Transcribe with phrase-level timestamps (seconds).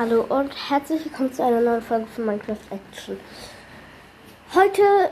[0.00, 3.18] Hallo und herzlich willkommen zu einer neuen Folge von Minecraft Action.
[4.54, 5.10] Heute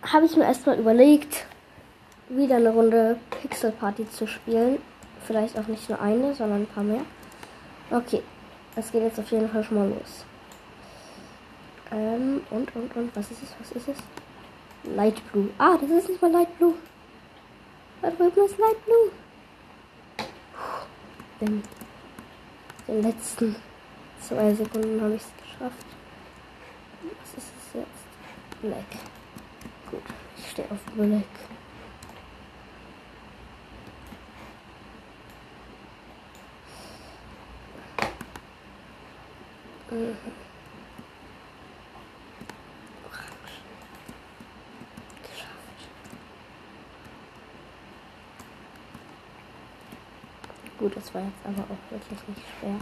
[0.00, 1.44] habe ich mir erstmal überlegt,
[2.30, 4.80] wieder eine Runde Pixel Party zu spielen.
[5.26, 7.02] Vielleicht auch nicht nur eine, sondern ein paar mehr.
[7.90, 8.22] Okay,
[8.76, 10.24] es geht jetzt auf jeden Fall schon mal los.
[11.92, 13.98] Ähm, und, und, und, was ist es, was ist es?
[14.96, 15.50] Light Blue.
[15.58, 16.72] Ah, das ist nicht mal Light Blue.
[18.00, 19.10] Da drüben ist Light Blue.
[21.42, 21.62] Den,
[22.88, 23.67] den letzten
[24.20, 25.86] zwei Sekunden habe ich es geschafft.
[27.02, 28.60] Was ist es jetzt?
[28.62, 28.84] Black.
[29.90, 30.02] Gut,
[30.36, 31.24] ich stehe auf Black.
[39.90, 40.16] Mhm.
[50.78, 52.76] Gut, das war jetzt aber auch wirklich nicht schwer.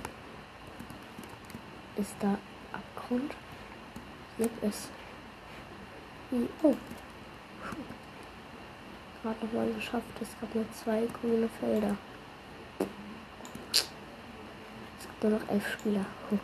[1.97, 2.37] Ist da
[2.73, 3.33] Abgrund?
[4.63, 4.91] Ist.
[6.31, 6.75] Hm, Oh.
[9.23, 10.05] Gerade nochmal geschafft.
[10.21, 11.97] Es gab nur zwei grüne Felder.
[14.99, 16.05] Es gibt nur noch elf Spieler.
[16.29, 16.41] Blue.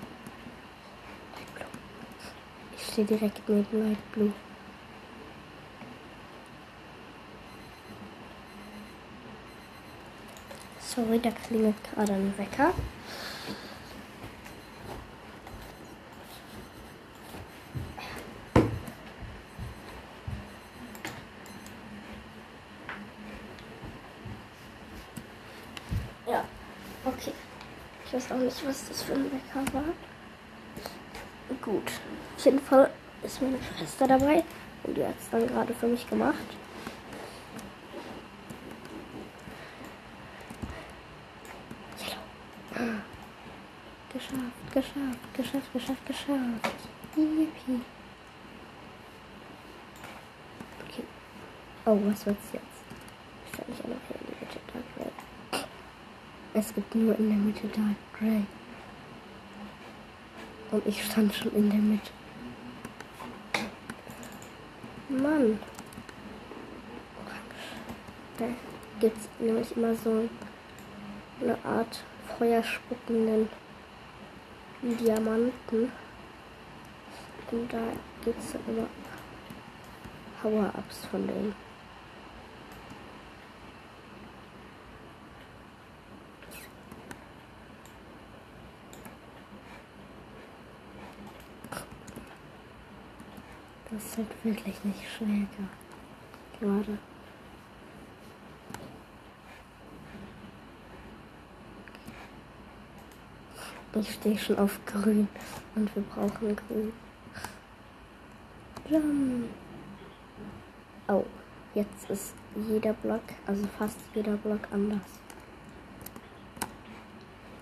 [2.76, 4.32] Ich stehe direkt neben Light Blue.
[10.80, 12.74] Sorry, da klingelt gerade ein Wecker.
[26.26, 26.44] Ja,
[27.04, 27.32] okay.
[28.06, 29.84] Ich weiß auch nicht, was das für ein Wecker war.
[31.60, 31.90] Gut.
[32.36, 32.90] Auf jeden Fall
[33.22, 34.44] ist meine Schwester dabei
[34.84, 36.34] und die hat es dann gerade für mich gemacht.
[42.00, 42.98] Yellow.
[44.12, 46.84] Geschafft, geschafft, geschafft, geschafft, geschafft.
[47.16, 47.80] Yippie.
[50.88, 51.04] Okay.
[51.86, 52.64] Oh, was wird's jetzt?
[53.46, 55.12] Ich kann nicht einfach hier in die Mitte Dark Red.
[56.54, 58.44] Es gibt nur in der Mitte Dark Grey.
[60.70, 62.10] Und ich stand schon in der Mitte.
[65.08, 65.58] Mann.
[68.36, 68.44] Da
[69.00, 70.28] gibt es nämlich immer so
[71.40, 72.02] eine Art
[72.38, 73.48] feuerspuckenden
[74.82, 75.90] Diamanten.
[77.50, 77.80] Und da
[78.24, 78.88] gibt es immer
[80.42, 81.71] Power-Ups von denen.
[94.12, 95.46] Ist halt wirklich nicht schwer
[96.60, 96.98] gerade.
[103.94, 105.28] Ich stehe schon auf grün
[105.74, 106.92] und wir brauchen grün.
[108.90, 109.48] Jump.
[111.08, 111.24] Oh,
[111.72, 112.34] jetzt ist
[112.68, 115.00] jeder Block, also fast jeder Block anders.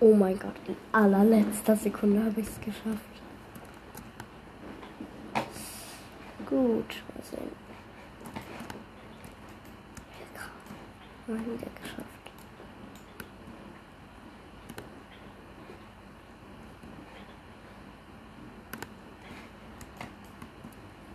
[0.01, 3.10] Oh mein Gott, in allerletzter Sekunde habe ich es geschafft.
[6.51, 7.51] Gut, mal sehen.
[11.27, 12.05] Mal wieder geschafft.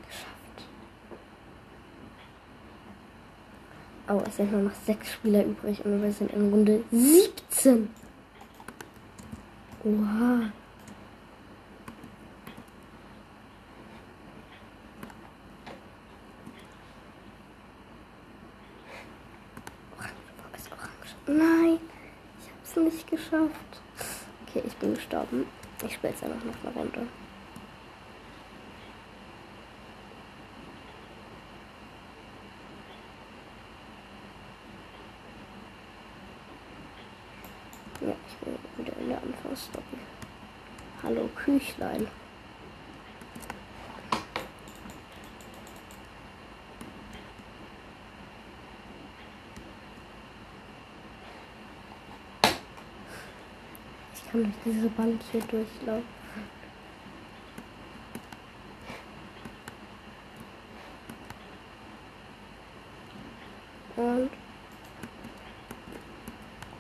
[0.09, 0.65] Geschafft.
[4.09, 7.91] Oh, es sind nur noch sechs Spieler übrig und wir sind in Runde 17.
[9.85, 10.51] Oha.
[19.99, 20.13] Orange,
[20.57, 21.16] ist orange.
[21.29, 21.81] Nein,
[22.39, 23.81] ich habe es nicht geschafft.
[24.47, 25.47] Okay, ich bin gestorben.
[25.85, 27.09] Ich spiele jetzt einfach noch eine Runde.
[38.01, 39.83] Ja, ich bin wieder in der Anfangsstory.
[41.03, 42.07] Hallo Küchlein.
[54.37, 56.05] Durch diese Wand hier durchlaufen.
[63.97, 64.31] Und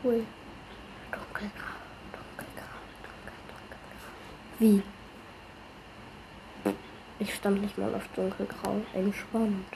[0.04, 0.26] cool.
[1.10, 1.76] Dunkelgrau,
[2.12, 4.12] dunkelgrau, dunkel, dunkelgrau.
[4.58, 4.82] Wie?
[7.18, 8.82] Ich stand nicht mal auf dunkelgrau.
[8.92, 9.72] Entspannt.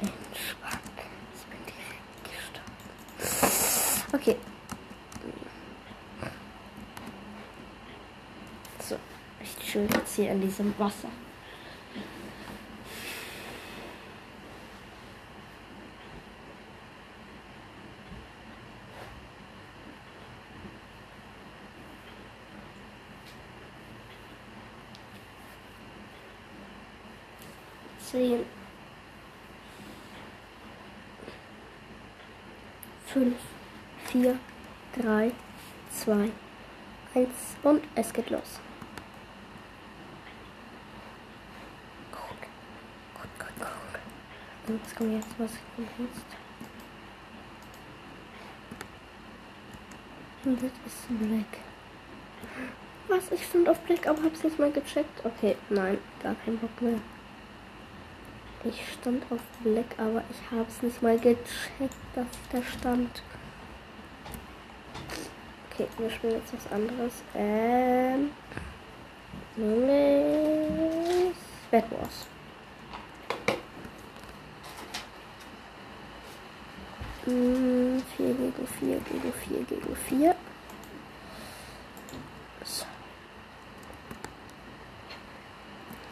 [0.00, 0.98] Entspannt.
[1.36, 2.74] Ich bin direkt gestorben.
[4.12, 4.36] Okay.
[8.80, 8.96] So,
[9.40, 9.56] ich
[10.24, 11.08] hier in diesem Wasser.
[28.10, 28.46] Zehn.
[33.06, 33.36] Fünf,
[34.06, 34.38] vier,
[35.00, 35.32] drei,
[35.90, 36.30] zwei,
[37.14, 38.60] eins und es geht los.
[42.10, 43.68] Gut, gut, gut,
[44.66, 44.80] gut.
[45.04, 45.38] Kommt jetzt?
[45.38, 45.50] Was
[45.98, 46.26] jetzt?
[50.44, 51.58] Und das ist Black.
[53.08, 53.32] Was?
[53.32, 55.24] Ich stand auf Black, aber hab's nicht mal gecheckt.
[55.24, 56.98] Okay, nein, gar kein Bock mehr.
[58.64, 61.44] Ich stand auf Black, aber ich habe es nicht mal gecheckt,
[62.14, 63.22] dass ich da stand.
[65.70, 67.12] Okay, wir spielen jetzt was anderes.
[67.34, 68.30] Ähm.
[69.56, 71.36] Nämlich.
[71.70, 72.26] Bad Wars.
[77.26, 80.34] Hm, 4 gegen 4 gegen 4 gegen 4.
[82.64, 82.84] So.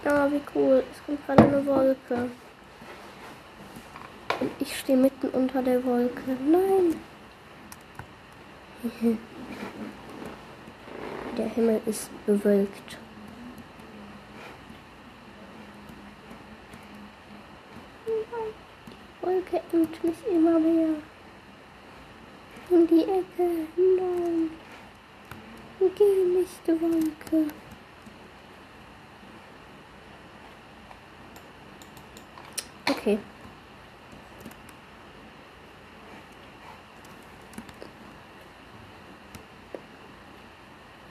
[0.05, 0.83] Ah, wie cool.
[0.91, 2.31] Es kommt gerade eine Wolke.
[4.41, 6.37] Und ich stehe mitten unter der Wolke.
[6.51, 6.97] Nein.
[11.39, 12.99] Der Himmel ist bewölkt.
[19.73, 20.95] Engt mich immer mehr.
[22.71, 23.67] In die Ecke.
[23.77, 24.51] Nein.
[25.79, 27.49] Geh nicht, Wolke.
[32.89, 33.19] Okay.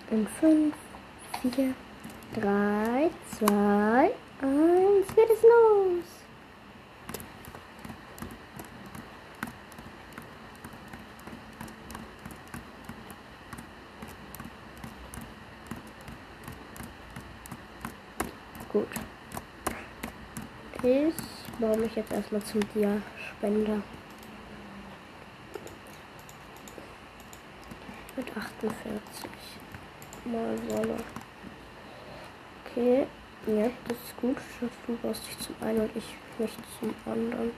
[0.10, 0.74] In 5,
[1.42, 1.74] 4,
[2.36, 4.12] 3, 2,
[4.42, 6.22] 1, geht es los.
[18.72, 18.88] Gut.
[20.84, 21.13] Ich
[21.62, 23.84] baue mich jetzt erstmal zum Dia-Spender.
[28.18, 29.30] Mit 48
[30.25, 30.98] mal Wolle.
[32.66, 33.06] Okay,
[33.46, 34.38] ja, das ist gut.
[34.88, 37.52] Du baust dich zum einen und ich mich zum anderen.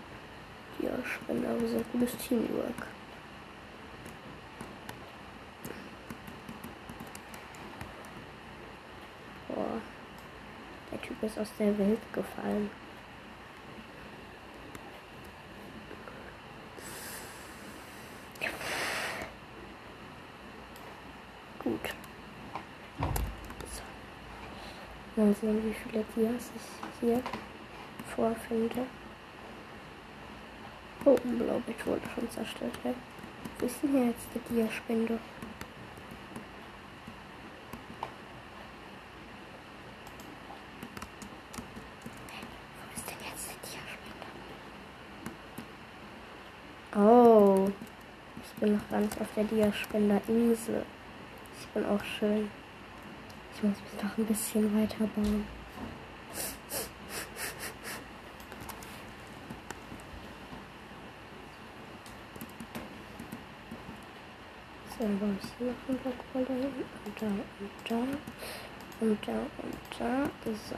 [0.80, 2.88] Dia-Spender, wir sind gutes Teamwork.
[9.48, 9.82] Boah,
[10.92, 12.70] der Typ ist aus der Welt gefallen.
[21.64, 21.94] Gut.
[25.16, 25.23] So.
[25.34, 26.62] Mal sehen, wie viele Dias ich
[27.00, 27.20] hier
[28.16, 28.86] vorfinde.
[31.06, 32.78] Oh, ein Blaubeet wurde schon zerstört.
[32.84, 32.94] Ja.
[33.58, 35.18] Wo ist denn hier jetzt der Diaspender?
[42.78, 44.28] Wo ist denn jetzt der Diaspender?
[46.96, 47.72] Oh,
[48.44, 50.86] ich bin noch ganz auf der Diaspender-Insel.
[51.60, 52.52] Ich bin auch schön.
[53.64, 55.48] Ich muss mich noch ein bisschen weiter bauen.
[64.90, 66.74] So, dann baue hier noch ein Block runter hin.
[67.06, 67.96] Und da und da.
[69.00, 70.30] Und da und da.
[70.44, 70.76] So.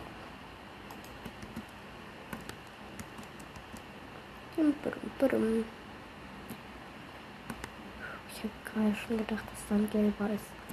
[8.29, 10.64] Ich habe gerade schon gedacht, dass da ein gelber ist.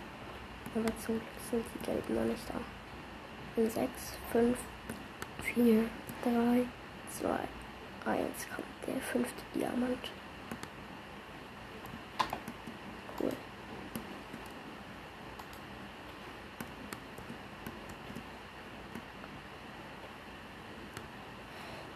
[0.74, 3.60] Aber zum Glück sind die gelben noch nicht da.
[3.60, 3.90] In 6,
[4.32, 4.58] 5,
[5.54, 5.84] 4,
[6.24, 6.64] 3,
[7.18, 7.28] 2,
[8.10, 10.10] 1 kommt der fünfte Diamant.
[13.20, 13.32] Cool.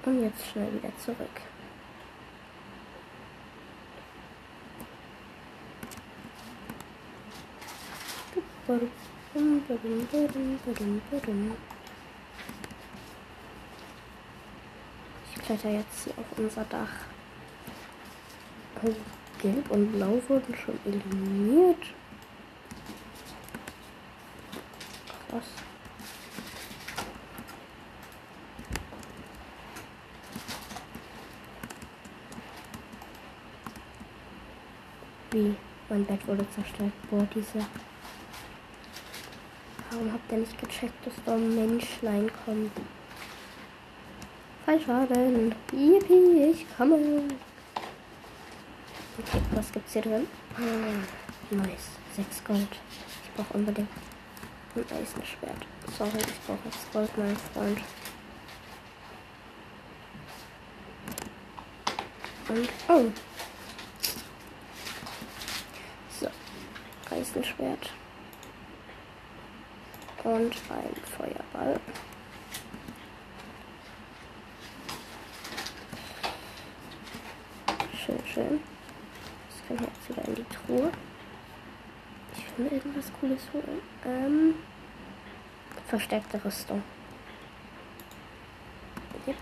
[0.05, 1.56] Und jetzt schnell wieder zurück.
[8.69, 8.75] Ich
[15.45, 16.89] kletter jetzt hier auf unser Dach.
[18.83, 18.93] Oh,
[19.41, 21.95] Gelb und Blau wurden schon eliminiert.
[25.29, 25.45] Krass.
[35.31, 35.55] Wie?
[35.89, 36.91] Mein Bett wurde zerstört.
[37.09, 37.65] Boah, diese.
[39.97, 42.71] Warum habt ihr nicht gecheckt, dass da ein Menschlein kommt?
[44.67, 45.55] Fallschaden.
[45.73, 46.97] Yippie, ich komme.
[49.19, 50.29] Okay, was gibt's hier drin?
[50.59, 51.89] Ah, nice.
[52.15, 52.69] 6 Gold.
[53.25, 53.89] Ich brauche unbedingt
[54.75, 55.67] ein Eisenschwert.
[55.97, 57.81] Sorry, ich brauche jetzt Gold, mein Freund.
[62.51, 63.11] Und, oh.
[66.21, 66.29] So.
[67.11, 67.91] Eisenschwert.
[70.25, 71.81] Und ein Feuerball.
[78.05, 78.61] Schön, schön.
[79.49, 80.93] Das kann jetzt wieder in die Truhe.
[82.37, 83.81] Ich will irgendwas Cooles holen.
[84.05, 84.55] Ähm,
[85.89, 86.83] verstärkte Rüstung.
[89.27, 89.37] Yep.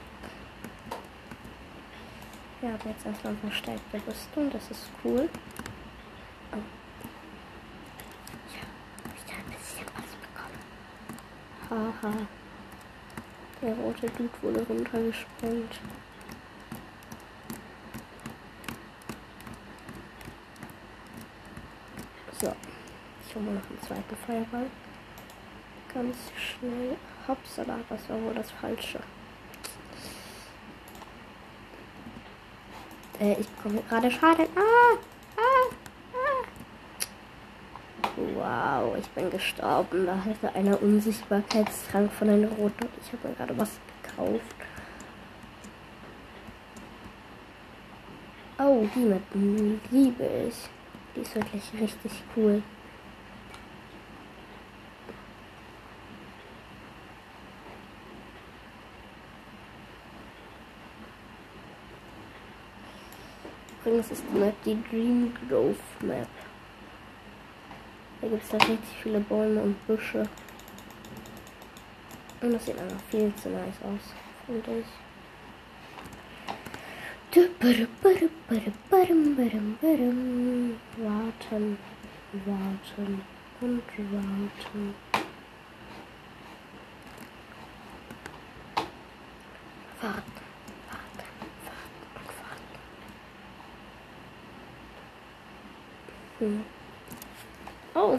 [2.61, 4.51] Wir haben jetzt erstmal verstärkte Rüstung.
[4.51, 5.29] Das ist cool.
[6.53, 6.57] Oh.
[8.53, 8.63] Ja,
[9.27, 9.87] ich habe ein bisschen
[12.05, 12.27] Haha.
[13.63, 15.81] Der rote Dude wurde runtergesprengt.
[22.39, 22.53] So,
[23.27, 24.67] ich hole noch einen zweiten Feuerball.
[25.95, 26.99] Ganz schnell.
[27.27, 29.01] Hopsala, das war wohl das Falsche.
[33.19, 34.47] Äh, ich bekomme gerade Schaden.
[34.55, 34.99] Ah!
[35.39, 35.75] Ah!
[36.13, 36.45] Ah!
[38.35, 40.07] Wow, ich bin gestorben.
[40.07, 42.89] Da hatte einer Unsichtbarkeitstrank von einem roten.
[43.03, 44.57] Ich habe mir gerade was gekauft.
[48.59, 49.23] Oh, die mit
[49.91, 50.55] liebe ich.
[51.15, 52.63] Die ist wirklich richtig cool.
[63.85, 66.27] Übrigens ist die Map die Dream Grove Map.
[68.25, 70.27] Da gibt es da richtig viele Bäume und Büsche.
[72.41, 74.15] Und das sieht einfach viel zu nice aus,
[74.47, 74.87] finde ich.
[80.97, 81.77] Warten,
[82.87, 83.21] warten
[83.61, 84.95] und warten.
[90.01, 90.33] Warten,
[90.89, 91.29] warten,
[91.67, 92.79] warten warten.
[96.39, 96.84] Hm.
[97.95, 98.19] Oh.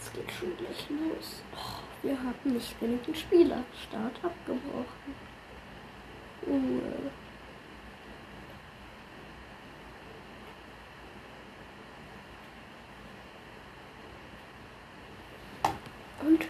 [0.00, 1.42] Es geht schon gleich los.
[1.54, 3.62] Oh, wir haben nicht genügend Spieler.
[3.86, 5.14] Start abgebrochen.
[6.46, 6.80] Uh.
[16.26, 16.46] Und,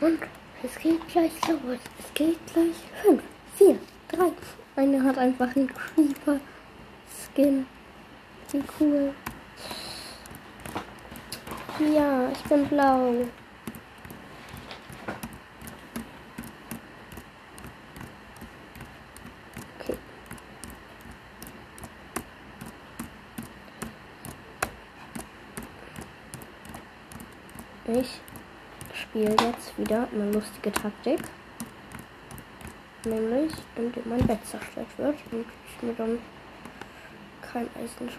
[0.00, 0.20] und,
[0.62, 1.78] es geht gleich los.
[1.98, 2.76] Es geht gleich.
[3.02, 3.22] Fünf,
[3.56, 4.32] vier, drei.
[4.76, 7.66] Eine hat einfach einen Creeper-Skin.
[8.52, 9.14] Wie cool.
[11.94, 13.14] Ja, ich bin blau.
[19.78, 19.96] Okay.
[27.86, 28.20] Ich
[28.92, 31.20] spiele jetzt wieder eine lustige Taktik.
[33.04, 36.18] Nämlich, indem mein Bett zerstört wird und ich mir dann
[37.40, 38.10] kein Eisen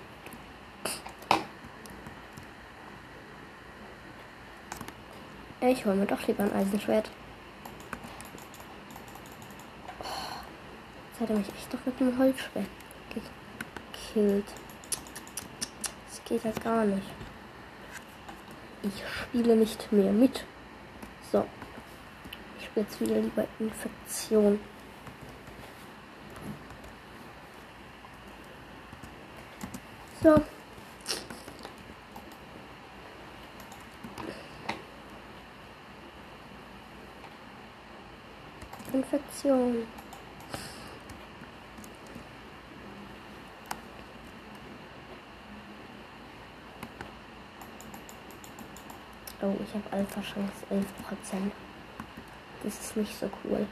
[5.64, 7.08] Ich hole mir doch lieber ein Eisenschwert.
[11.12, 12.66] Jetzt hat er mich echt doch mit dem Holzschwert
[13.14, 14.48] gekillt.
[16.10, 17.08] Das geht ja gar nicht.
[18.82, 20.44] Ich spiele nicht mehr mit.
[21.32, 21.46] So.
[22.60, 24.60] Ich spiele jetzt wieder lieber Infektion.
[30.24, 30.42] So.
[39.44, 39.88] Infektion.
[49.44, 51.52] Oh, ich habe Alpha Chance 11%.
[52.64, 53.66] Das ist nicht so cool.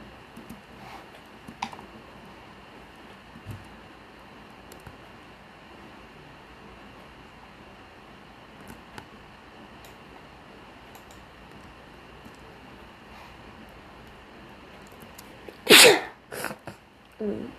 [17.20, 17.52] Mm.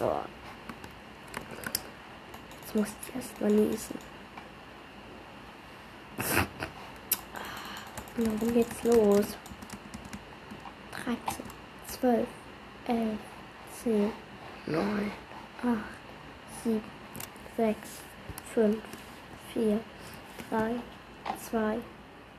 [0.00, 0.20] Oh.
[2.60, 3.98] Jetzt muss ich erst mal niesen.
[8.26, 9.36] Na, dann geht's los.
[10.90, 11.44] 13,
[12.00, 12.26] 12,
[12.88, 13.18] 11,
[13.84, 14.12] 10,
[14.66, 15.12] 9,
[15.62, 15.78] 8,
[16.62, 16.82] sieben,
[17.56, 17.88] sechs,
[18.52, 18.82] fünf,
[19.52, 19.78] vier,
[20.50, 20.74] drei,
[21.48, 21.78] zwei,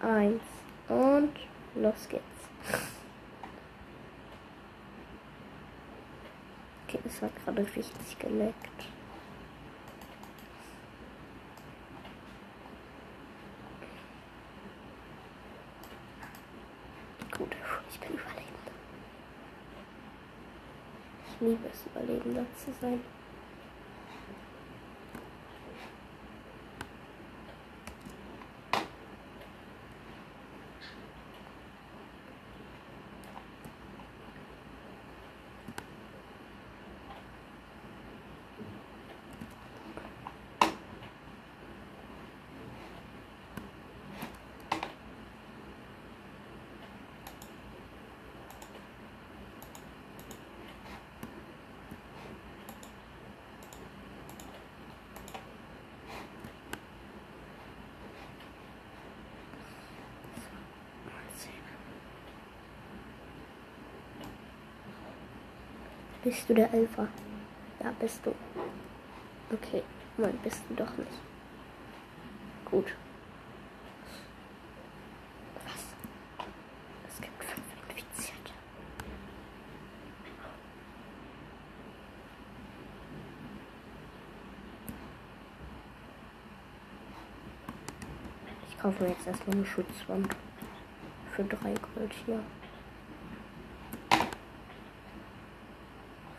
[0.02, 0.42] eins
[0.90, 1.32] und
[1.76, 2.24] los geht's.
[6.88, 8.97] Okay, es hat gerade richtig geleckt.
[17.50, 17.58] Gut,
[17.90, 18.72] ich bin Überlebender.
[21.26, 23.00] Ich liebe es, Überlebender zu sein.
[66.28, 67.08] Bist du der Elfer?
[67.82, 68.36] Ja, bist du.
[69.50, 69.82] Okay,
[70.18, 71.08] nein, bist du doch nicht.
[72.66, 72.88] Gut.
[75.64, 76.46] Was?
[77.08, 78.52] Es gibt fünf Infizierte.
[88.70, 90.36] Ich kaufe mir jetzt erstmal eine Schutzwand.
[91.32, 92.42] Für drei Gold hier.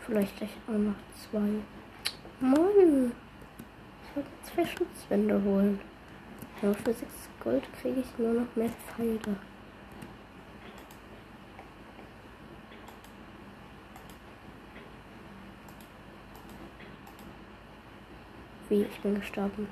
[0.09, 1.61] Vielleicht gleich auch noch zwei.
[2.39, 3.11] Mann!
[4.03, 5.79] Ich wollte zwei Schutzwände holen.
[6.63, 7.05] Aber für 6
[7.43, 9.19] Gold kriege ich nur noch mehr Pfeile.
[18.69, 18.81] Wie?
[18.81, 19.67] Ich bin gestorben.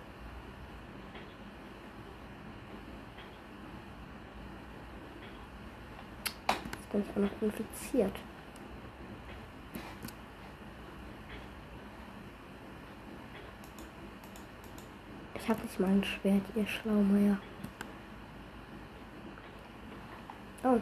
[6.48, 8.14] Jetzt bin ich auch noch infiziert.
[15.40, 17.38] Ich habe nicht mal ein Schwert, ihr Schlaumeier.
[20.64, 20.80] Oh.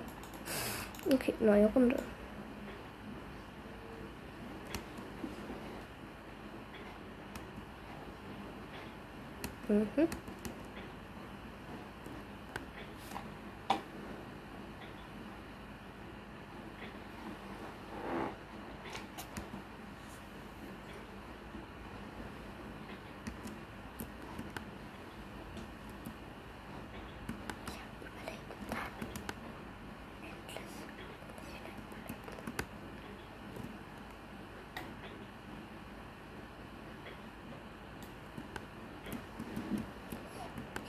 [1.13, 2.02] Okay, neue Runde.
[9.68, 10.08] Mhm.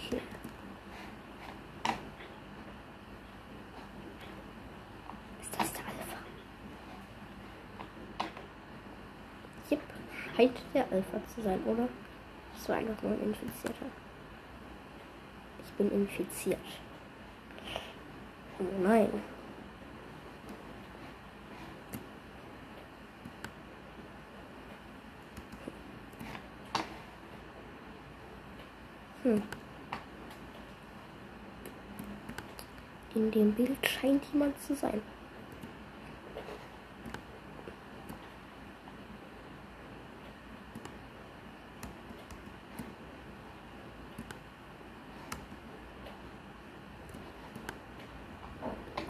[0.09, 0.21] Hier.
[5.41, 6.19] Ist das der Alpha?
[9.69, 9.81] Jep,
[10.37, 11.89] scheint der Alpha zu sein, oder?
[12.55, 13.87] Das war einfach nur ein Infizierter.
[15.65, 16.59] Ich bin infiziert.
[18.59, 19.09] Oh nein.
[29.23, 29.43] Hm.
[33.15, 35.01] In dem Bild scheint jemand zu sein.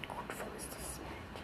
[0.08, 1.36] Gut, wo ist das Bild?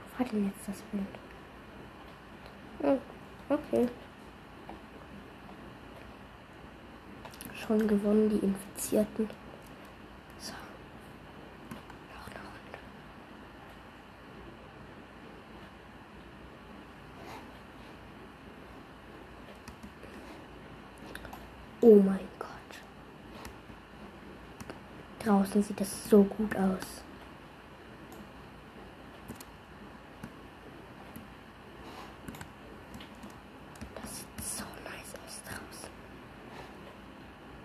[0.00, 1.06] Wo war denn jetzt das Bild?
[2.82, 2.98] Oh,
[3.48, 3.88] okay.
[7.72, 9.30] Schon gewonnen, die Infizierten.
[10.38, 10.52] So.
[12.12, 12.78] Noch eine Runde.
[21.80, 22.48] Oh mein Gott.
[25.24, 27.02] Draußen sieht es so gut aus.
[33.94, 35.90] Das sieht so nice aus draußen.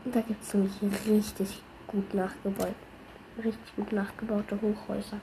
[0.05, 0.73] Und da gibt es nämlich
[1.07, 2.73] richtig gut nachgebaut.
[3.37, 5.21] Richtig gut nachgebaute Hochhäuser.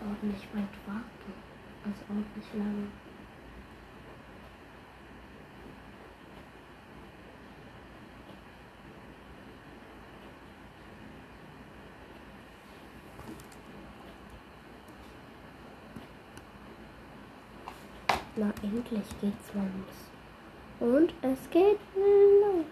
[0.00, 1.32] Ordentlich weit warten.
[1.84, 2.88] Also ordentlich lange.
[18.40, 19.98] Na, endlich geht's los.
[20.78, 22.66] Und es geht los.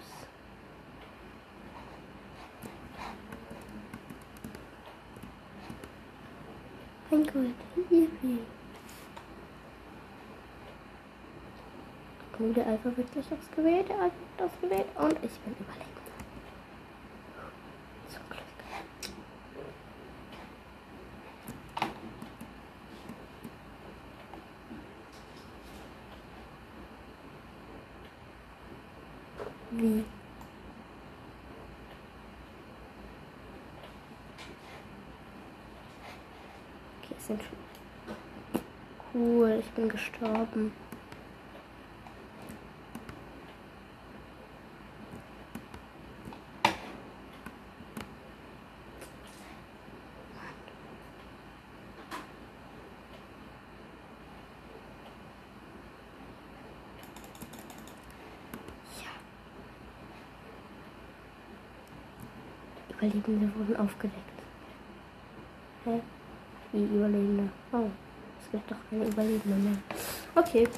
[7.10, 7.54] Ein Gold.
[7.90, 8.38] Yippie.
[12.38, 13.88] Oh, der Alpha wird gleich ausgewählt.
[13.88, 14.86] Der Alpha wird ausgewählt.
[14.94, 15.96] Und ich bin überlegt.
[18.08, 18.42] Zum Glück.
[29.72, 30.04] Wie?
[37.02, 37.58] Okay, es sind schon.
[39.12, 40.72] Cool, ich bin gestorben.
[62.88, 64.16] Überlebende wurden aufgedeckt.
[65.84, 66.00] Hä?
[66.72, 67.50] Wie Überlebende?
[67.72, 67.90] Oh,
[68.46, 69.78] es gibt doch keine Überlebende mehr.
[70.36, 70.68] Okay.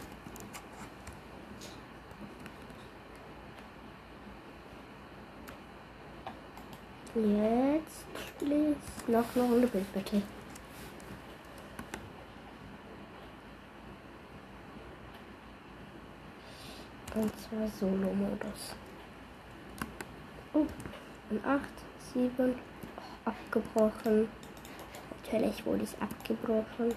[7.15, 10.23] Jetzt spiele ich noch eine Runde bitte.
[17.15, 18.77] Und zwar Solo-Modus.
[20.55, 20.67] Oh,
[21.31, 21.63] und 8,
[22.15, 24.29] 7, oh, abgebrochen.
[25.11, 26.95] Natürlich wurde es abgebrochen.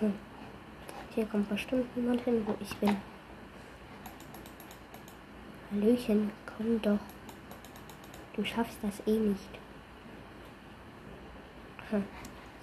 [0.00, 0.14] Hm.
[1.14, 2.96] Hier kommt bestimmt niemand hin, wo ich bin.
[5.70, 6.98] Hallöchen, komm doch.
[8.34, 9.58] Du schaffst das eh nicht.
[11.90, 12.04] Hm.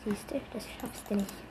[0.06, 1.49] Siehst du, das schaffst du nicht.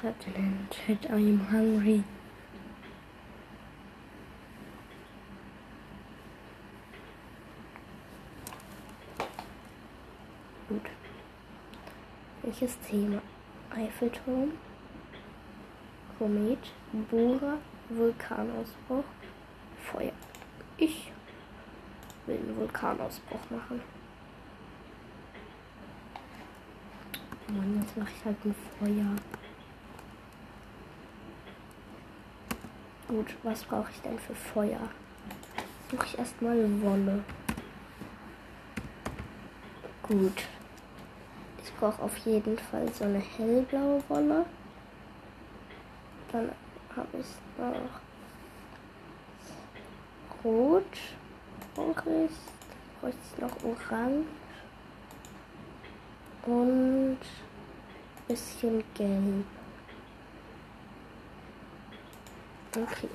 [0.00, 2.04] Den Chat, I'm hungry.
[10.68, 10.82] Gut.
[12.42, 13.20] Welches Thema?
[13.70, 14.52] Eiffelturm,
[16.16, 16.58] Komet,
[17.10, 17.58] Bohrer,
[17.88, 19.04] Vulkanausbruch,
[19.82, 20.12] Feuer.
[20.76, 21.10] Ich
[22.26, 23.82] will einen Vulkanausbruch machen.
[27.48, 29.37] Mann, jetzt mache ich halt ein Feuer.
[33.08, 34.80] Gut, was brauche ich denn für Feuer?
[35.90, 37.24] Suche ich erstmal Wolle.
[40.02, 40.42] Gut.
[41.64, 44.44] Ich brauche auf jeden Fall so eine hellblaue Wolle.
[46.30, 46.50] Dann
[46.94, 48.00] habe ich noch
[50.44, 50.84] Rot.
[51.76, 52.30] Ich.
[53.00, 54.26] Brauche ich noch Orange.
[56.44, 57.18] Und
[58.26, 59.57] bisschen Gelb.
[62.82, 63.08] Okay.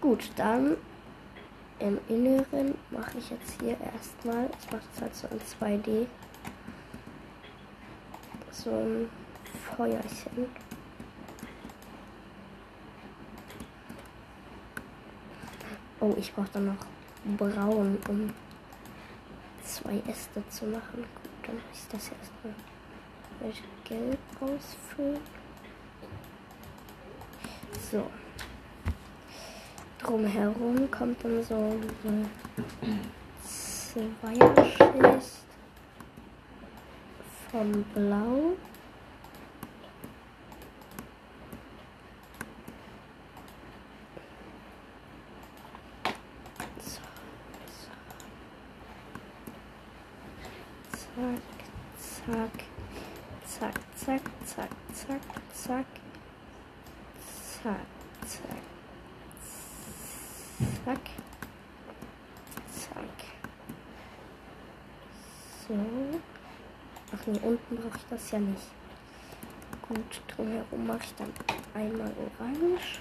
[0.00, 0.76] Gut, dann
[1.78, 6.06] im Inneren mache ich jetzt hier erstmal, ich mache das halt so in 2D,
[8.50, 9.08] so ein
[9.76, 10.46] Feuerchen.
[16.00, 16.86] Oh, ich brauche dann noch
[17.36, 18.34] braun, um
[19.64, 21.04] zwei Äste zu machen.
[21.22, 22.54] Gut, dann mache ich das erstmal
[23.40, 25.37] mit Gelb ausfüllen.
[27.90, 28.04] So.
[29.98, 31.54] Drumherum kommt dann so
[32.04, 32.28] eine
[33.42, 35.32] Zweierschicht
[37.50, 38.56] von Blau.
[58.28, 58.42] Zack.
[60.84, 61.00] Zack.
[62.70, 63.18] Zack.
[65.66, 65.74] So.
[67.14, 68.66] Ach nee, unten brauche ich das ja nicht.
[69.88, 71.32] Gut, drumherum mache ich dann
[71.72, 73.00] einmal orange.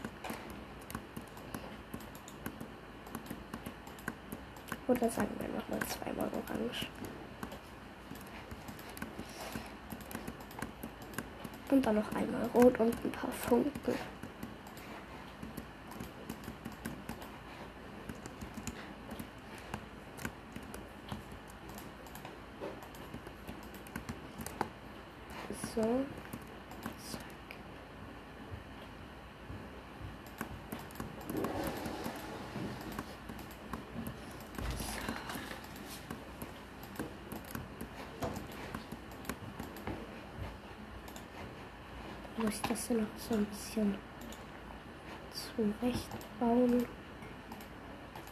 [4.88, 6.88] Oder sagen wir nochmal zweimal orange.
[11.70, 14.17] Und dann noch einmal rot und ein paar Funken.
[42.38, 43.96] Muss ich das hier noch so ein bisschen
[45.34, 46.86] zurechtbauen?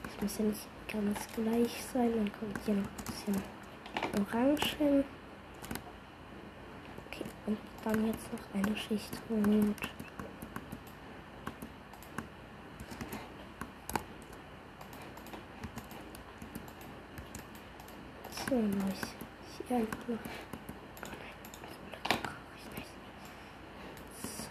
[0.04, 2.12] Das muss ja nicht ganz gleich sein.
[2.16, 3.42] Dann kommt hier noch ein bisschen
[4.22, 5.04] Orange hin.
[7.08, 9.90] Okay, und dann jetzt noch eine Schicht Rot.
[18.48, 19.88] So, mache ich hier noch.
[19.88, 20.16] Oh
[21.10, 22.90] nein, das brauche ich nicht.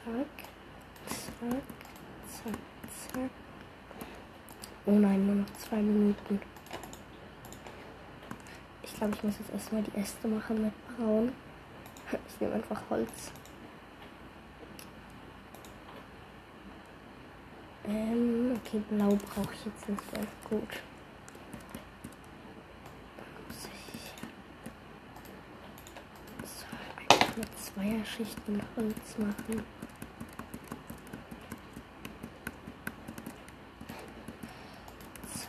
[0.04, 0.26] Zack,
[1.08, 1.62] zack,
[2.28, 2.58] zack,
[3.08, 3.30] zack.
[4.84, 6.42] Oh nein, nur noch zwei Minuten.
[8.82, 11.32] Ich glaube, ich muss jetzt erstmal die Äste machen mit Braun.
[12.28, 13.32] Ich nehme einfach Holz.
[17.88, 20.26] Ähm, okay, blau brauche ich jetzt nicht mehr.
[20.50, 20.68] Gut.
[23.16, 24.12] Dann muss ich
[26.50, 26.66] so
[27.16, 29.64] einfach eine Zweierschicht mit Holz machen.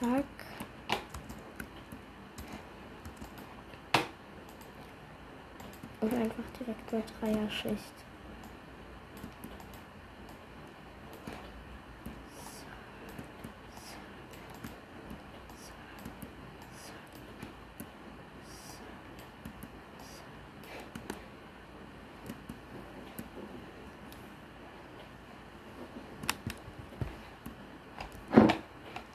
[0.06, 0.24] Zack.
[6.00, 7.04] Und einfach direkt eine
[7.40, 7.80] Dreierschicht.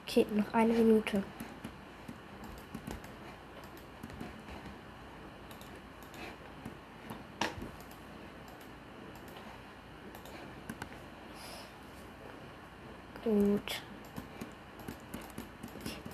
[0.09, 1.23] Okay, noch eine Minute.
[13.25, 13.83] Gut.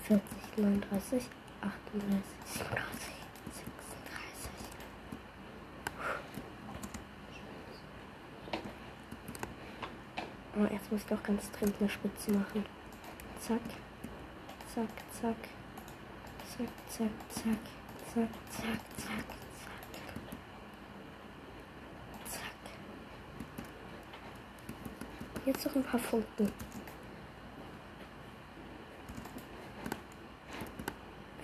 [0.09, 0.23] 40,
[0.57, 1.23] 39,
[1.61, 3.13] 38, 37,
[3.55, 4.51] 36.
[10.57, 12.67] Oh, jetzt muss ich doch ganz dringend eine Spitze machen.
[13.41, 13.61] Zack.
[14.77, 14.89] Zack,
[15.23, 15.49] zack.
[16.47, 17.59] Zack, zack, zack.
[18.13, 20.19] Zack, zack, zack, zack.
[22.29, 22.61] Zack.
[25.47, 26.53] Jetzt noch ein paar Funken.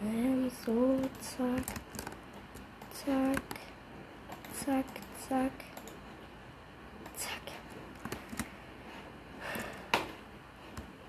[0.02, 1.78] Ähm, so, zack.
[2.92, 3.42] Zack.
[4.52, 4.84] Zack,
[5.26, 5.52] zack.
[7.16, 7.46] Zack.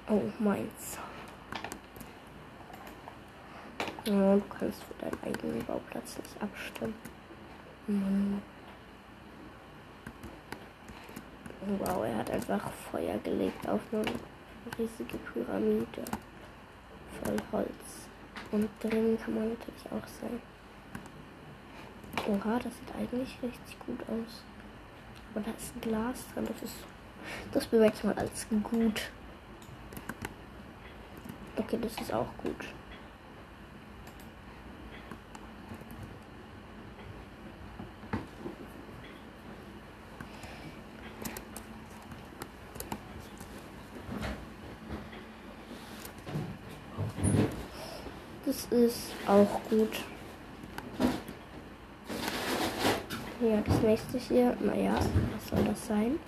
[0.07, 1.02] Oh, meins.
[4.05, 6.93] Ja, du kannst für deinen eigenen Bauplatz nicht abstimmen.
[7.87, 8.41] Mann.
[11.79, 14.03] Wow, er hat einfach Feuer gelegt auf eine
[14.77, 16.03] riesige Pyramide.
[17.23, 18.09] Voll Holz.
[18.51, 20.41] Und drin kann man natürlich auch sein.
[22.27, 24.43] Oha, das sieht eigentlich richtig gut aus.
[25.33, 26.45] Aber da ist ein Glas drin.
[26.45, 26.75] Das ist.
[27.53, 29.11] Das ich mal als gut.
[31.55, 32.65] Okay, das ist auch gut.
[48.45, 49.99] Das ist auch gut.
[53.39, 56.19] Ja, das nächste hier, naja, was soll das sein?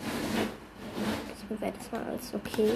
[1.30, 2.72] Das bewerte ich mal als okay.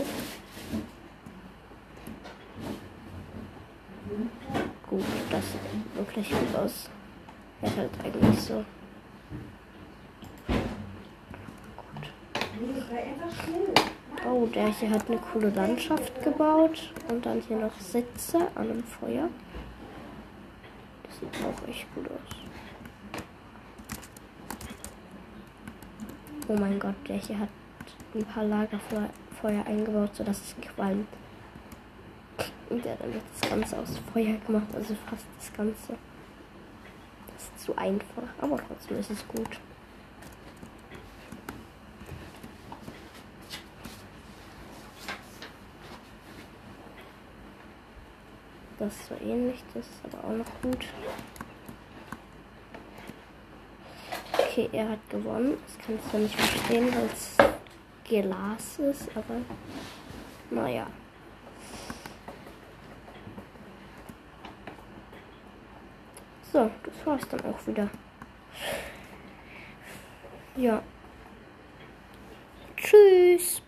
[4.90, 6.90] Gut, das sieht wirklich gut aus.
[7.62, 8.66] Er halt eigentlich so.
[14.28, 16.92] Oh, der hier hat eine coole Landschaft gebaut.
[17.10, 19.30] Und dann hier noch Sitze an einem Feuer.
[21.10, 22.36] Das sieht auch echt gut aus.
[26.48, 27.50] Oh mein Gott, der hier hat
[28.16, 31.08] ein paar Lagerfeuer eingebaut, sodass es qualmt.
[32.70, 35.96] Und der hat dann das Ganze aus Feuer gemacht, also fast das Ganze.
[37.34, 39.60] Das ist zu einfach, aber trotzdem ist es gut.
[48.80, 50.86] Das ist so ähnlich, das ist aber auch noch gut.
[54.32, 55.58] Okay, er hat gewonnen.
[55.68, 57.36] Das kann ich zwar nicht verstehen, weil es
[58.06, 59.42] Glas ist, aber
[60.50, 60.88] naja.
[66.52, 67.90] So, das war's dann auch wieder.
[70.56, 70.82] Ja.
[72.76, 73.62] Tschüss.